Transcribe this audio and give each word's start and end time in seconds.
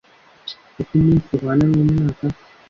uko 0.81 0.91
umunsi 0.97 1.27
uhwana 1.35 1.65
n 1.67 1.73
umwaka 1.83 2.25